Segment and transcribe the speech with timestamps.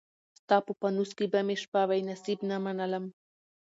[0.39, 3.05] ستا په پانوس کي به مي شپه وای، نصیب نه منلم